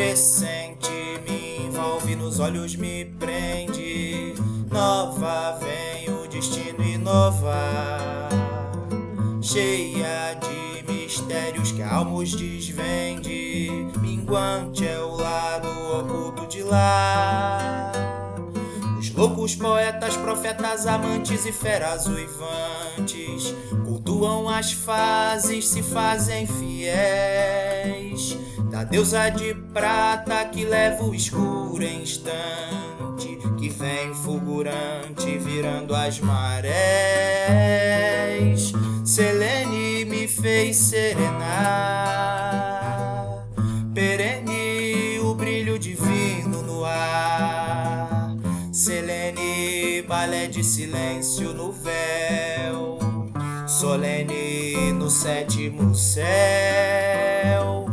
[0.00, 0.90] Crescente
[1.28, 4.34] me envolve, nos olhos me prende.
[4.72, 8.30] Nova vem o destino inovar.
[9.42, 13.68] Cheia de mistérios que almos desvende.
[14.00, 15.68] Minguante é o lado
[15.98, 17.92] oculto de lá.
[18.98, 23.54] Os loucos poetas, profetas, amantes e feras uivantes
[23.84, 33.36] cultuam as fases, se fazem fiéis da deusa de prata que leva o escuro instante,
[33.58, 36.70] que vem fulgurante virando as marés.
[39.04, 41.34] Selene me fez serenar,
[43.92, 48.36] perene o brilho divino no ar.
[48.72, 53.00] Selene, balé de silêncio no véu,
[53.66, 57.89] solene no sétimo céu.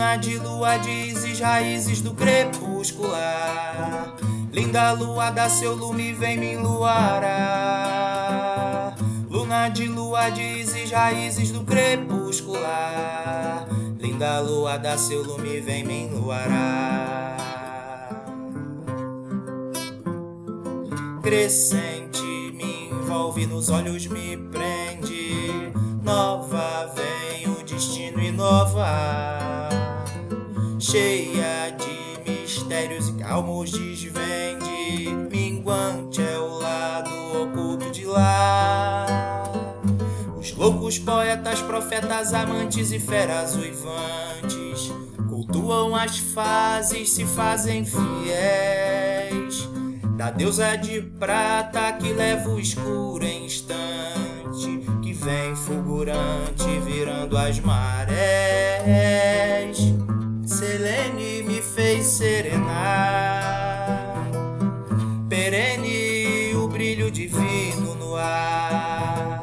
[0.00, 4.16] Luna de lua dizes raízes do crepuscular.
[4.50, 7.36] Linda lua dá seu lume, vem me enluarar.
[9.28, 13.68] Luna de lua dizes raízes do crepuscular.
[13.98, 17.36] Linda lua dá seu lume, vem me enluarar.
[21.22, 22.22] Crescente
[22.54, 25.70] me envolve, nos olhos me prende.
[26.02, 29.39] Nova vem o destino inovar.
[30.90, 35.08] Cheia de mistérios e calmos desvende.
[35.30, 39.06] Minguante é o lado oculto de lá.
[40.36, 44.92] Os loucos poetas, profetas, amantes e feras uivantes
[45.28, 49.68] cultuam as fases, se fazem fiéis
[50.16, 57.60] da deusa de prata que leva o escuro em instante, que vem fulgurante virando as
[57.60, 59.39] marés.
[62.10, 64.02] Serenar,
[65.28, 69.40] perene o brilho divino no ar.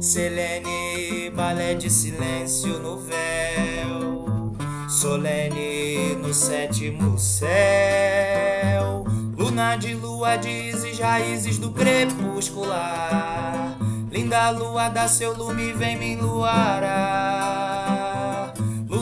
[0.00, 4.54] Selene, balé de silêncio no véu,
[4.88, 9.04] solene no sétimo céu.
[9.36, 13.76] Luna de lua dizes raízes do crepuscular.
[14.12, 17.35] Linda lua dá seu lume, vem me enluarar.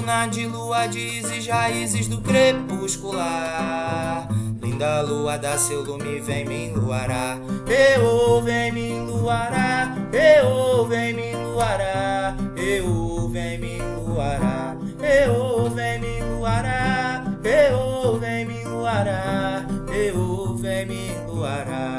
[0.05, 4.29] Luna de lua dizes raízes do crepuscular.
[4.61, 7.39] Linda lua dá seu lume, vem me enluarar.
[7.67, 9.97] Eu vem me enluarar.
[10.13, 12.37] Eu vem me enluarar.
[12.55, 14.77] Eu vem me enluarar.
[15.01, 17.25] Eu vem me enluarar.
[17.43, 19.67] Eu vem me enluarar.
[19.89, 21.94] Eu vem me enluarar.